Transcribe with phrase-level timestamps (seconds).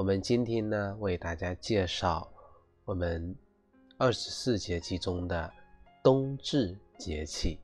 [0.00, 2.26] 我们今天呢，为大家介绍
[2.86, 3.36] 我们
[3.98, 5.52] 二十四节气中的
[6.02, 7.60] 冬至节气。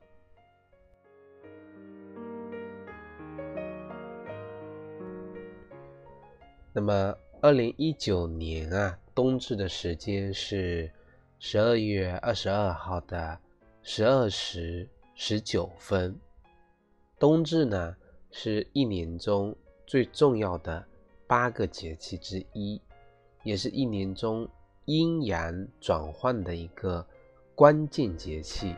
[6.71, 10.91] 那么，二零一九年啊，冬至的时间是
[11.39, 13.39] 十二月二十二号的
[13.81, 16.15] 十二时十九分。
[17.17, 17.95] 冬至呢，
[18.29, 20.87] 是一年中最重要的。
[21.27, 22.81] 八个节气之一，
[23.43, 24.47] 也是一年中
[24.85, 27.05] 阴阳转换的一个
[27.53, 28.73] 关键节气，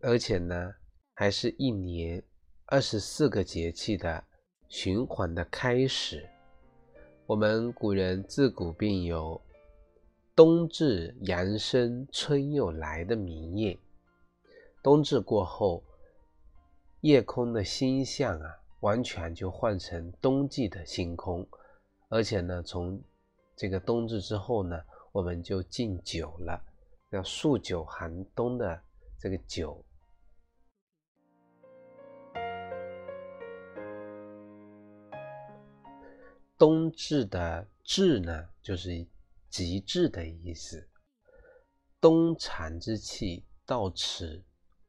[0.00, 0.72] 而且呢，
[1.14, 2.22] 还是一年
[2.66, 4.22] 二十四个节气的
[4.68, 6.24] 循环的开始。
[7.26, 9.40] 我们古人自古便有
[10.36, 13.76] “冬至阳生，春又来”的名谚。
[14.82, 15.82] 冬至过后，
[17.00, 18.59] 夜空的星象啊。
[18.80, 21.46] 完全就换成冬季的星空，
[22.08, 23.02] 而且呢，从
[23.54, 26.58] 这个冬至之后呢，我们就敬酒了，
[27.10, 28.82] 要数九寒冬的
[29.18, 29.84] 这个酒。
[36.56, 39.06] 冬至的至呢，就是
[39.50, 40.88] 极致的意思。
[42.00, 44.42] 冬蝉之气到此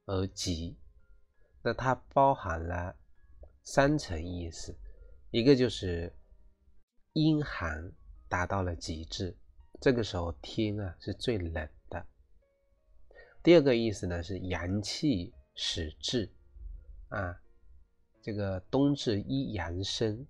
[0.06, 0.78] 而极，
[1.62, 2.96] 那它包含了。
[3.73, 4.77] 三层意思，
[5.29, 6.13] 一个就是
[7.13, 7.89] 阴寒
[8.27, 9.33] 达到了极致，
[9.79, 12.05] 这个时候天啊是最冷的。
[13.41, 16.29] 第二个意思呢是阳气始至，
[17.07, 17.41] 啊，
[18.21, 20.27] 这个冬至一阳生，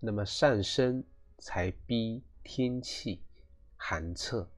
[0.00, 1.04] 那么上升
[1.38, 3.22] 才逼天气
[3.76, 4.50] 寒彻。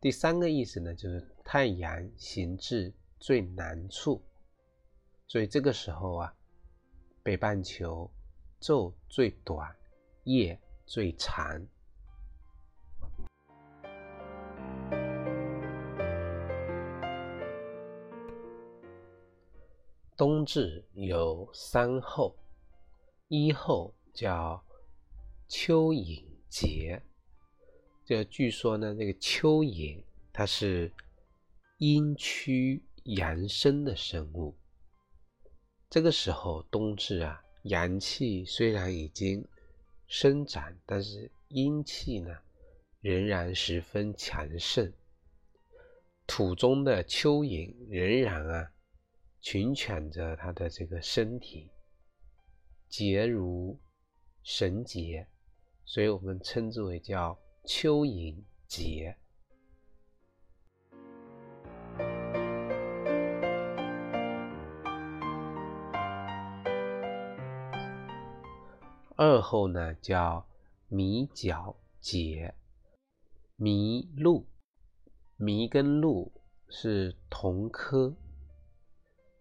[0.00, 4.24] 第三个意思呢就是太阳行至最南处。
[5.26, 6.36] 所以这个时候啊，
[7.24, 8.10] 北半球
[8.60, 9.74] 昼最短，
[10.24, 11.66] 夜最长。
[20.14, 22.36] 冬至有三候，
[23.28, 24.62] 一候叫
[25.48, 27.00] 蚯蚓节，
[28.04, 30.92] 这据说呢，这个蚯蚓它是
[31.78, 34.54] 阴虚阳生的生物。
[35.94, 39.46] 这个时候，冬至啊，阳气虽然已经
[40.08, 42.36] 生长，但是阴气呢，
[43.00, 44.92] 仍然十分强盛。
[46.26, 48.72] 土中的蚯蚓仍然啊，
[49.40, 51.70] 群犬着它的这个身体，
[52.88, 53.78] 结如
[54.42, 55.24] 绳结，
[55.84, 59.16] 所以我们称之为叫蚯蚓结。
[69.16, 70.44] 二后呢叫
[70.88, 72.52] 米角解，
[73.58, 74.44] 麋鹿，
[75.38, 76.32] 麋跟鹿
[76.68, 78.16] 是同科，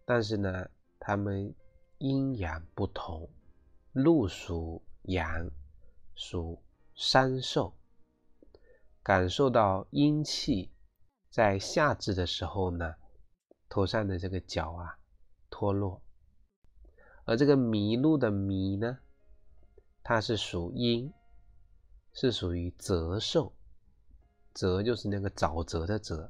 [0.05, 0.69] 但是呢，
[0.99, 1.55] 它们
[1.97, 3.27] 阴阳不同。
[3.93, 5.49] 鹿属阳，
[6.15, 6.61] 属
[6.93, 7.73] 山兽，
[9.01, 10.71] 感受到阴气
[11.31, 12.95] 在夏至的时候呢，
[13.67, 14.99] 头上的这个角啊
[15.49, 16.03] 脱落，
[17.25, 18.99] 而这个麋鹿的麋呢。
[20.03, 21.13] 它是属阴，
[22.11, 23.53] 是属于泽寿，
[24.53, 26.29] 泽就是那个沼泽的泽。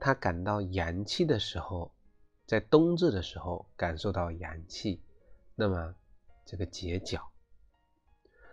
[0.00, 1.92] 它感到阳气的时候，
[2.46, 5.02] 在冬至的时候感受到阳气，
[5.54, 5.94] 那么
[6.46, 7.30] 这个结角。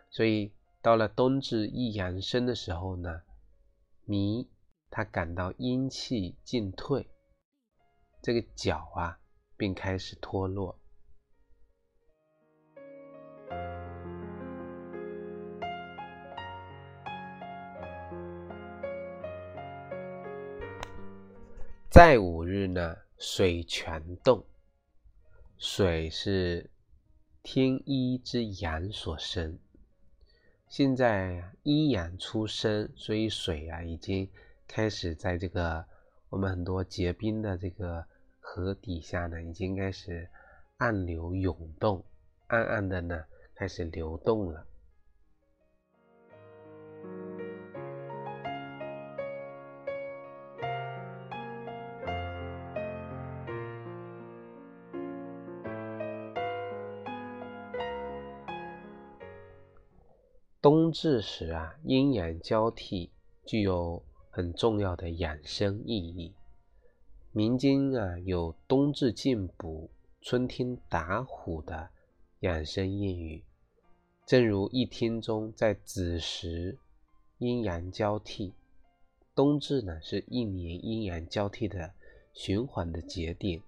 [0.10, 0.52] 所以
[0.82, 3.22] 到了冬至一阳生的时候呢，
[4.04, 4.50] 弥
[4.90, 7.08] 他感到阴气进退，
[8.22, 9.20] 这个角啊
[9.56, 10.78] 并开始脱落。
[21.96, 24.44] 在五日呢，水泉动。
[25.58, 26.70] 水是
[27.42, 29.58] 天一之阳所生，
[30.68, 34.30] 现在一阳出生，所以水啊已经
[34.68, 35.86] 开始在这个
[36.28, 38.06] 我们很多结冰的这个
[38.42, 40.28] 河底下呢，已经开始
[40.76, 42.04] 暗流涌动，
[42.48, 43.24] 暗暗的呢
[43.56, 44.68] 开始流动了。
[60.66, 63.12] 冬至时啊，阴阳交替，
[63.46, 64.02] 具有
[64.32, 66.34] 很重要的养生意义。
[67.32, 69.92] 民间啊有“冬至进补，
[70.24, 71.90] 春天打虎”的
[72.40, 73.44] 养生谚语。
[74.26, 76.80] 正如易听中在子时
[77.38, 78.52] 阴阳交替，
[79.36, 81.94] 冬至呢是一年阴阳交替的
[82.34, 83.62] 循环的节点。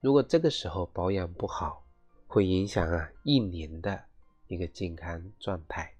[0.00, 1.84] 如果这个时候保养不好，
[2.26, 4.06] 会影响啊一年的
[4.48, 5.94] 一个健康状态。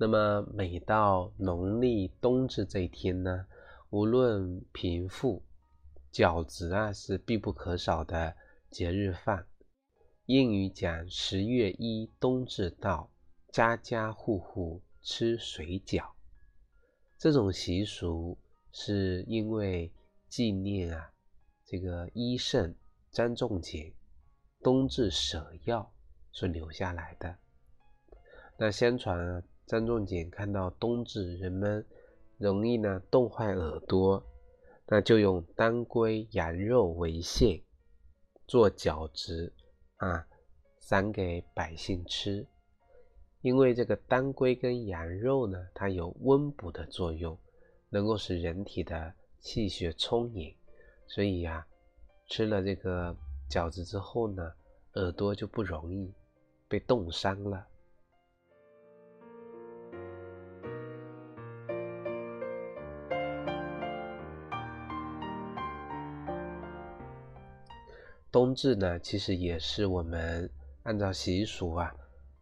[0.00, 3.46] 那么每到农历冬至这一天呢，
[3.90, 5.42] 无论贫富，
[6.12, 8.36] 饺子啊是必不可少的
[8.70, 9.44] 节日饭。
[10.26, 13.10] 谚语讲：“十月一冬至到，
[13.50, 16.10] 家家户户吃水饺。”
[17.18, 18.38] 这种习俗
[18.70, 19.92] 是因为
[20.28, 21.10] 纪念啊
[21.64, 22.72] 这个医圣
[23.10, 23.92] 张仲景
[24.62, 25.92] 冬至舍药
[26.30, 27.36] 所留下来的。
[28.56, 29.42] 那相传啊。
[29.68, 31.84] 张仲景看到冬至人们
[32.38, 34.24] 容易呢冻坏耳朵，
[34.86, 37.60] 那就用当归羊肉为馅
[38.46, 39.52] 做饺子
[39.98, 40.26] 啊，
[40.78, 42.46] 散给百姓吃。
[43.42, 47.36] 因为这个当归跟羊肉呢，它有温补的作用，
[47.90, 50.56] 能够使人体的气血充盈，
[51.06, 51.66] 所以呀，
[52.26, 53.14] 吃了这个
[53.50, 54.54] 饺子之后呢，
[54.94, 56.10] 耳朵就不容易
[56.68, 57.66] 被冻伤了。
[68.30, 70.50] 冬至呢，其实也是我们
[70.82, 71.94] 按照习俗啊，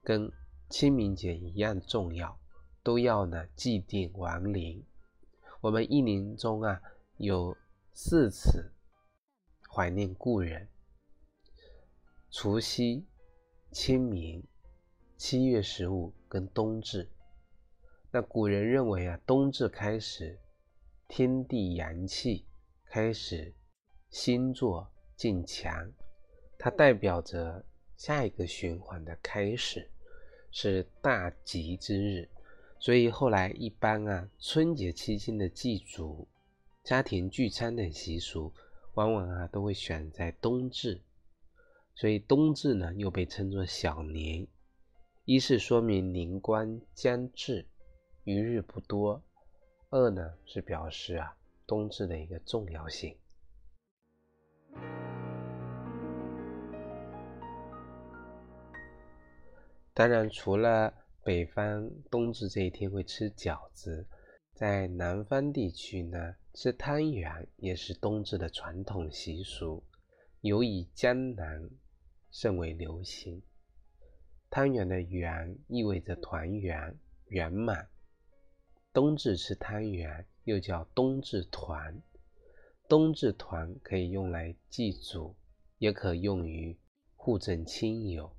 [0.03, 0.31] 跟
[0.69, 2.37] 清明节一样重要，
[2.83, 4.85] 都要呢祭奠亡灵。
[5.61, 6.83] 我们一年中啊
[7.19, 7.57] 有
[7.93, 8.73] 四次
[9.73, 10.69] 怀念故人：
[12.31, 13.07] 除夕、
[13.71, 14.43] 清明、
[15.17, 17.09] 七月十五跟冬至。
[18.11, 20.41] 那古人认为啊，冬至开始，
[21.07, 22.45] 天地阳气
[22.87, 23.55] 开始
[24.11, 24.91] 星座。
[25.17, 25.91] 进强，
[26.59, 27.65] 它代表着
[27.97, 29.91] 下一个循环的开始，
[30.51, 32.29] 是大吉之日。
[32.79, 36.29] 所以后来一般啊，春节期间的祭祖、
[36.85, 38.53] 家庭聚餐等习俗，
[38.95, 41.01] 往往啊都会选在冬至。
[41.95, 44.47] 所以冬至呢，又被称作小年，
[45.25, 47.67] 一是说明年关将至，
[48.25, 49.23] 余日不多；
[49.89, 51.35] 二呢是表示啊
[51.67, 53.17] 冬至的一个重要性。
[59.95, 60.93] 当然，除了
[61.25, 64.07] 北方冬至这一天会吃饺子，
[64.53, 69.83] 在南方地区呢，吃汤圆也是冬至的传统习俗，
[70.43, 71.71] 尤以江南
[72.31, 73.43] 甚为流行。
[74.51, 77.89] 汤圆的圆意味着团圆、圆满。
[78.93, 82.03] 冬至吃汤圆又叫冬至团。
[82.89, 85.35] 冬至团可以用来祭祖，
[85.79, 86.77] 也可用于
[87.17, 88.31] 互赠亲友。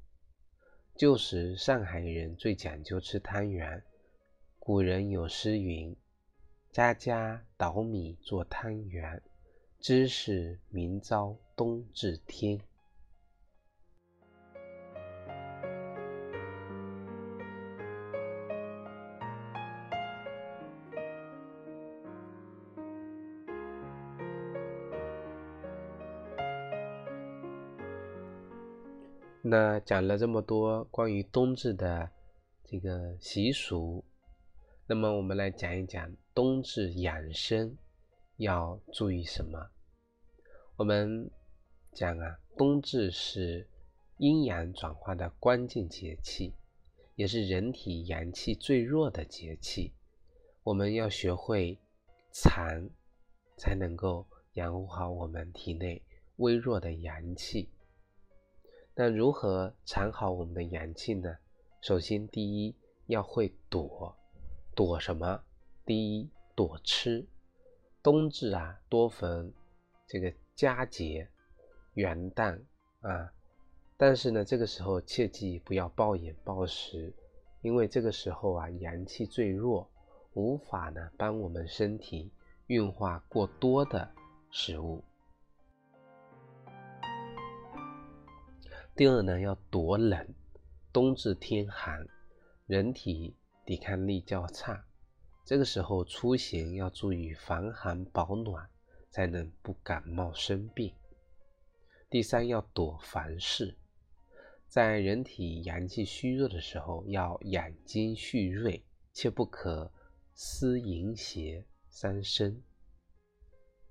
[0.95, 3.83] 旧时上海人最讲究吃汤圆，
[4.57, 5.95] 古人有诗云
[6.71, 9.21] ：“家家捣米做汤圆，
[9.79, 12.59] 知是明朝冬至天。”
[29.49, 32.11] 那讲了这么多关于冬至的
[32.65, 34.03] 这个习俗，
[34.87, 37.77] 那么我们来讲一讲冬至养生
[38.35, 39.69] 要注意什么。
[40.75, 41.31] 我们
[41.93, 43.69] 讲啊，冬至是
[44.17, 46.53] 阴阳转化的关键节气，
[47.15, 49.93] 也是人体阳气最弱的节气。
[50.63, 51.79] 我们要学会
[52.31, 52.89] 藏，
[53.55, 56.03] 才能够养护好我们体内
[56.35, 57.69] 微弱的阳气。
[58.99, 61.37] 那如何藏好我们的阳气呢？
[61.81, 62.75] 首先，第一
[63.05, 64.17] 要会躲，
[64.75, 65.43] 躲什么？
[65.85, 67.23] 第一，躲吃。
[68.01, 69.53] 冬至啊，多逢
[70.07, 71.29] 这个佳节，
[71.93, 72.59] 元旦
[73.01, 73.31] 啊，
[73.97, 77.13] 但是呢，这个时候切记不要暴饮暴食，
[77.61, 79.87] 因为这个时候啊，阳气最弱，
[80.33, 82.31] 无法呢帮我们身体
[82.65, 84.09] 运化过多的
[84.49, 85.03] 食物。
[88.97, 90.27] 第二呢，要躲冷。
[90.91, 92.07] 冬至天寒，
[92.65, 94.83] 人体抵抗力较差，
[95.45, 98.67] 这个时候出行要注意防寒保暖，
[99.11, 100.91] 才能不感冒生病。
[102.09, 103.77] 第三，要躲凡事，
[104.67, 109.91] 在人体阳气虚弱的时候，要养精蓄锐，切不可
[110.33, 112.63] 思淫邪伤身。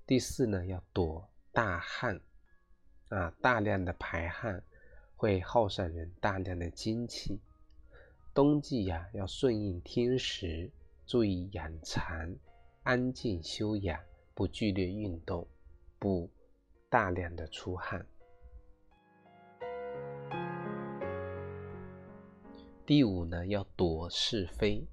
[0.04, 2.20] 第四呢，要躲大汗，
[3.10, 4.64] 啊，大量的排汗
[5.16, 7.40] 会耗散人大量的精气。
[8.32, 10.70] 冬季呀，要顺应天时。
[11.06, 12.34] 注意养残，
[12.82, 14.00] 安静休养，
[14.34, 15.46] 不剧烈运动，
[16.00, 16.28] 不
[16.88, 18.04] 大量的出汗。
[22.84, 24.84] 第五呢，要躲是非。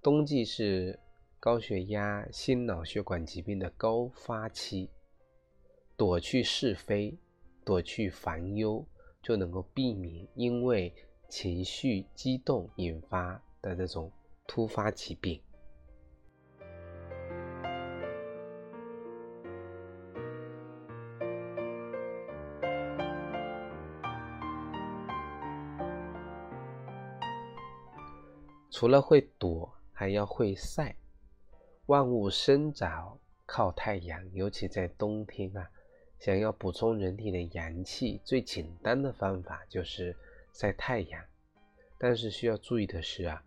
[0.00, 0.98] 冬季是
[1.38, 4.88] 高血压、心脑血管疾病的高发期，
[5.98, 7.14] 躲去是非，
[7.62, 8.82] 躲去烦忧，
[9.22, 10.94] 就能够避免因为
[11.28, 14.10] 情绪激动引发的这种。
[14.52, 15.40] 突发疾病，
[28.72, 30.96] 除了会躲，还要会晒。
[31.86, 35.70] 万物生长靠太阳，尤其在冬天啊，
[36.20, 40.14] 想要补充人体的阳气，最简单的方法就是
[40.52, 41.24] 晒太阳。
[41.98, 43.42] 但是需要注意的是啊。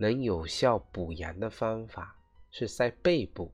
[0.00, 2.16] 能有效补阳的方法
[2.52, 3.50] 是晒背部，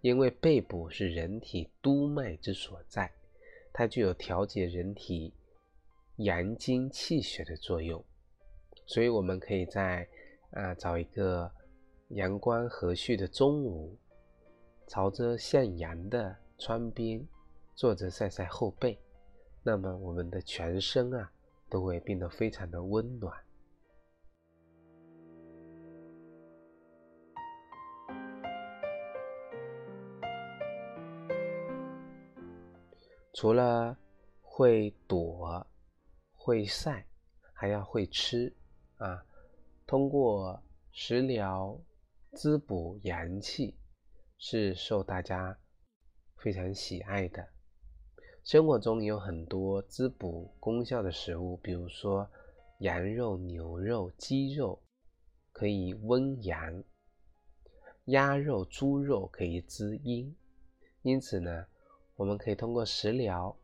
[0.00, 3.10] 因为背部是人体督脉之所在，
[3.72, 5.34] 它具有调节人体
[6.18, 8.00] 阳精气血的作用。
[8.86, 10.06] 所以，我们可以在
[10.52, 11.50] 啊找一个
[12.10, 13.98] 阳光和煦的中午，
[14.86, 17.20] 朝着向阳的窗边
[17.80, 18.98] 坐着晒晒后背，
[19.62, 21.32] 那么我们的全身啊
[21.70, 23.34] 都会变得非常的温暖。
[33.32, 33.96] 除了
[34.42, 35.66] 会躲、
[36.34, 37.06] 会晒，
[37.54, 38.54] 还要会吃
[38.98, 39.24] 啊！
[39.86, 41.80] 通过食疗
[42.32, 43.74] 滋补阳气，
[44.36, 45.58] 是受大家
[46.36, 47.48] 非常喜爱的。
[48.44, 52.28] 生活中有很多滋补功效的食物，比如说
[52.78, 54.80] 羊肉、牛肉、鸡肉
[55.52, 56.82] 可以温阳，
[58.06, 60.34] 鸭肉、猪肉可以滋阴，
[61.02, 61.66] 因此呢。
[62.16, 63.56] 我们可以通过食疗，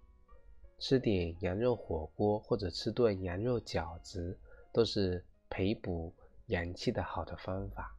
[0.78, 4.38] 吃点羊肉火锅或者吃顿羊肉饺子，
[4.73, 6.14] 都是培补
[6.47, 7.95] 阳气的好的方法。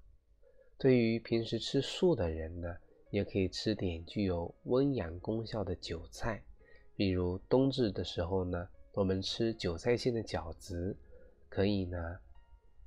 [0.75, 2.75] 对于平时吃素的人呢，
[3.11, 6.43] 也可以吃点具有温阳功效的韭菜，
[6.97, 10.97] 比如冬至的时候呢，我们吃韭菜馅的饺子，
[11.47, 12.19] 可以呢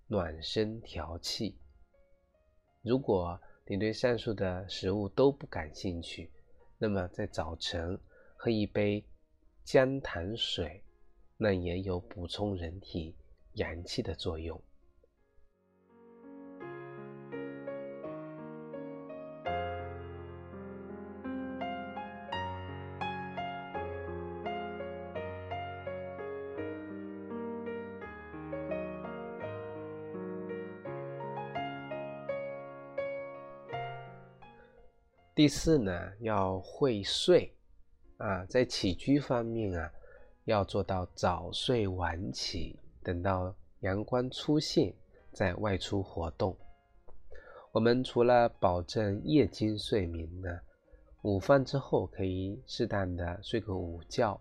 [0.09, 1.57] 暖身调气。
[2.83, 6.29] 如果你对上述的食物都不感兴趣，
[6.77, 7.97] 那么在早晨
[8.37, 9.05] 喝一杯
[9.63, 10.83] 姜糖水，
[11.37, 13.15] 那也有补充人体
[13.53, 14.61] 阳气的作用。
[35.41, 37.51] 第四呢，要会睡
[38.19, 39.91] 啊，在起居方面啊，
[40.45, 44.93] 要做到早睡晚起，等到阳光出现
[45.33, 46.55] 再外出活动。
[47.73, 50.61] 我们除了保证夜间睡眠呢，
[51.23, 54.39] 午饭之后可以适当的睡个午觉，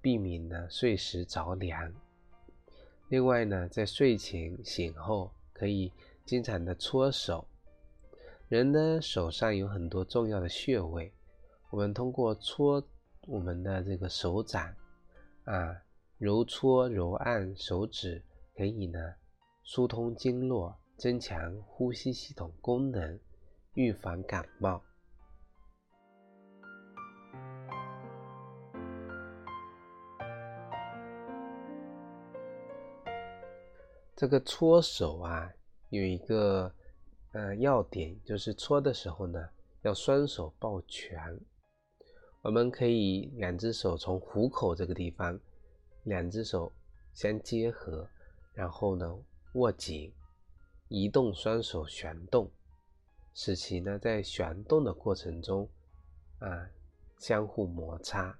[0.00, 1.92] 避免呢睡时着凉。
[3.10, 5.92] 另外呢，在睡前醒后可以
[6.24, 7.46] 经常的搓手。
[8.50, 11.14] 人的手上有很多重要的穴位，
[11.70, 12.82] 我们通过搓
[13.28, 14.74] 我们的这个手掌，
[15.44, 15.80] 啊，
[16.18, 18.20] 揉搓揉按手指，
[18.56, 18.98] 可以呢
[19.62, 23.20] 疏通经络，增强呼吸系统功能，
[23.74, 24.82] 预防感冒。
[34.16, 35.52] 这个搓手啊，
[35.90, 36.74] 有一个。
[37.32, 39.48] 呃，要点就是搓的时候呢，
[39.82, 41.38] 要双手抱拳。
[42.42, 45.38] 我们可以两只手从虎口这个地方，
[46.04, 46.72] 两只手
[47.14, 48.08] 相结合，
[48.52, 49.16] 然后呢
[49.54, 50.12] 握紧，
[50.88, 52.50] 移动双手旋动，
[53.34, 55.68] 使其呢在旋动的过程中
[56.40, 56.68] 啊
[57.18, 58.36] 相互摩擦。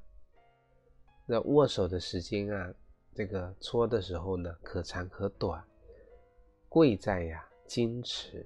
[1.27, 2.75] 那握手的时间啊，
[3.15, 5.65] 这个搓的时候呢可长可短，
[6.69, 8.45] 贵在呀矜持。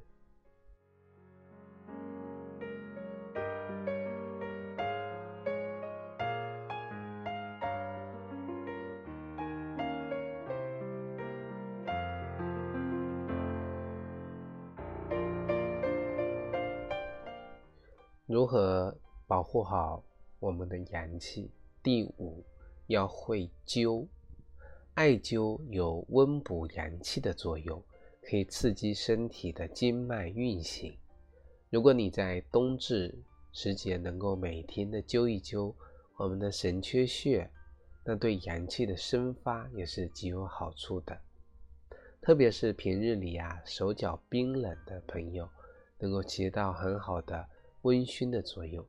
[18.35, 18.93] 如何
[19.29, 20.03] 保护好
[20.41, 21.53] 我们的阳气？
[21.85, 22.45] 第五，
[22.89, 24.09] 要会灸。
[24.95, 27.81] 艾灸有温补阳气的作用，
[28.23, 30.99] 可以刺激身体的经脉运行。
[31.71, 33.17] 如果你在冬至
[33.53, 35.73] 时节能够每天的灸一灸
[36.17, 37.49] 我们的神阙穴，
[38.05, 41.17] 那对阳气的生发也是极有好处的。
[42.21, 45.49] 特别是平日里啊手脚冰冷的朋友，
[46.01, 47.49] 能够起到很好的
[47.85, 48.85] 温煦的作用。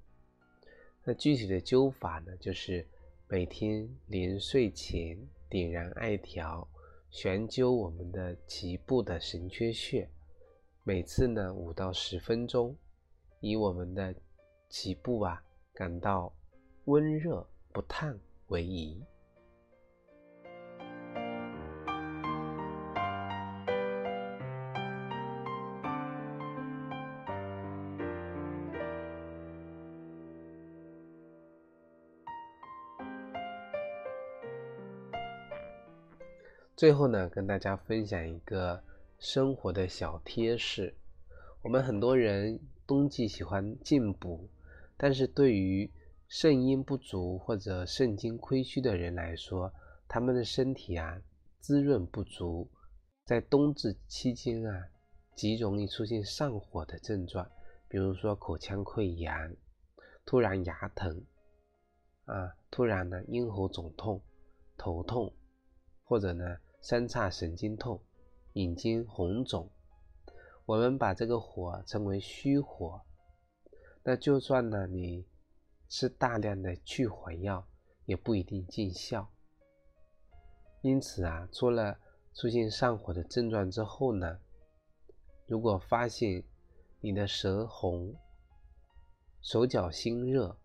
[1.06, 2.86] 那具体的灸法呢，就是
[3.30, 5.18] 每天临睡前
[5.50, 6.68] 点燃艾条，
[7.10, 10.10] 悬灸我们的脐部的神阙穴，
[10.84, 12.76] 每次呢五到十分钟，
[13.40, 14.14] 以我们的
[14.70, 16.34] 脐部啊感到
[16.86, 19.04] 温热不烫为宜。
[36.76, 38.84] 最后呢，跟大家分享一个
[39.18, 40.94] 生活的小贴士。
[41.62, 44.50] 我们很多人冬季喜欢进补，
[44.98, 45.90] 但是对于
[46.28, 49.72] 肾阴不足或者肾精亏虚的人来说，
[50.06, 51.18] 他们的身体啊
[51.62, 52.70] 滋润不足，
[53.24, 54.88] 在冬至期间啊
[55.34, 57.50] 极容易出现上火的症状，
[57.88, 59.56] 比如说口腔溃疡、
[60.26, 61.24] 突然牙疼
[62.26, 64.22] 啊、突然呢咽喉肿痛、
[64.76, 65.32] 头痛，
[66.04, 66.58] 或者呢。
[66.88, 68.00] 三叉神经痛、
[68.54, 69.72] 眼睛红肿，
[70.68, 73.02] 我们把这个火称为虚火。
[74.04, 75.26] 那就算呢，你
[75.90, 77.68] 吃大量的去火药，
[78.06, 79.28] 也不一定见效。
[80.84, 81.98] 因此啊，除了
[82.36, 84.40] 出现上火的症状之后呢，
[85.48, 86.44] 如果发现
[87.00, 88.14] 你的舌红、
[89.42, 90.56] 手脚心热、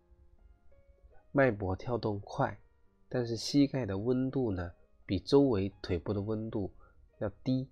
[1.31, 2.61] 脉搏跳动快，
[3.09, 4.73] 但是膝盖的温度呢？
[5.11, 6.71] 比周围腿部的温度
[7.19, 7.69] 要低，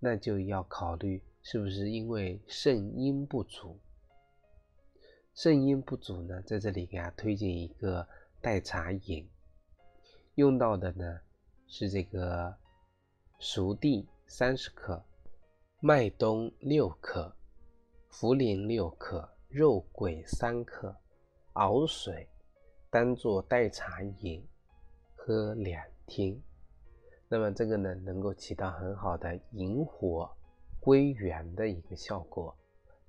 [0.00, 3.78] 那就要考虑是不是因为肾阴不足。
[5.32, 8.04] 肾阴不足呢，在这里给大家推荐一个
[8.40, 9.30] 代茶饮，
[10.34, 11.20] 用到的呢
[11.68, 12.52] 是这个
[13.38, 15.00] 熟地三十克、
[15.78, 17.32] 麦冬六克、
[18.10, 20.92] 茯苓六克、肉桂三克，
[21.52, 22.28] 熬水，
[22.90, 24.44] 当做代茶饮，
[25.14, 26.36] 喝两天。
[27.28, 30.30] 那么这个呢，能够起到很好的引火
[30.78, 32.56] 归元的一个效果，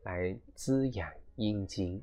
[0.02, 2.02] 来滋养阴经。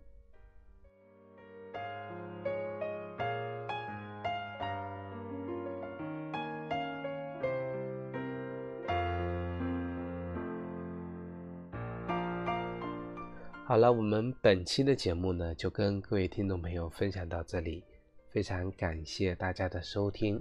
[13.67, 17.83] 好了，我们本期的节目呢，就跟各位听众朋友分享到这里，
[18.29, 20.41] 非常感谢大家的收听。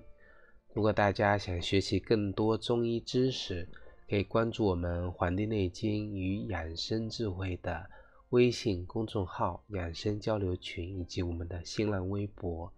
[0.74, 3.70] 如果大家想学习更多中医知识，
[4.10, 7.88] 可以关注我们《黄帝内经与养生智慧》的
[8.30, 12.68] 微信公众号、养生交流群，以及我们的新浪微博《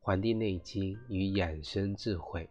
[0.00, 2.42] 黄帝内经与养生智慧》。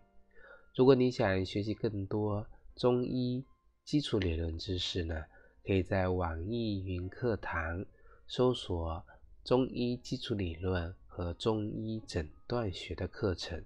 [0.74, 3.44] 如果你想学习更多中医
[3.84, 5.26] 基础理论知识呢，
[5.66, 7.86] 可以在网易云课堂
[8.28, 9.04] 搜索
[9.44, 13.62] “中医基础理论”和“中医诊断学”的课程。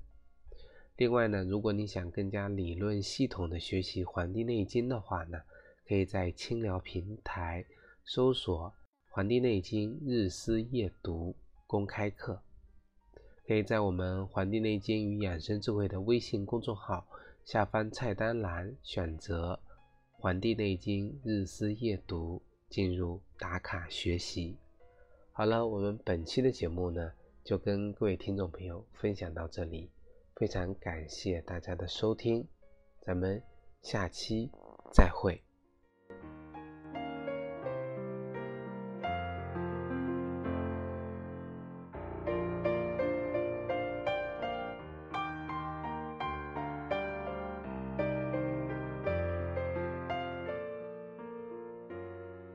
[0.99, 5.39] 另外呢，如果你想更加理论系统的学习《黄帝内经》的话呢，
[5.87, 7.65] 可以在清聊平台
[8.03, 8.67] 搜索
[9.07, 11.31] 《黄帝内经日思夜读》
[11.65, 12.41] 公开课，
[13.47, 17.07] 可以在我们《黄帝内经与养生智慧》的微信公众号
[17.45, 19.53] 下方菜单栏选择
[20.11, 22.41] 《黄帝内经日思夜读》
[22.75, 24.57] 进入打卡学习。
[25.31, 29.89] 好了，我们本期的节目呢，就跟各位听众朋友分享到这里。
[30.39, 32.47] 非常感谢大家的收听，
[33.01, 33.43] 咱们
[33.81, 34.49] 下期
[34.93, 35.43] 再会。